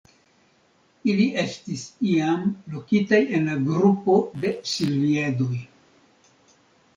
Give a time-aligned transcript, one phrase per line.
[1.11, 5.53] Ili estis iam lokitaj en la grupo de la Silviedoj.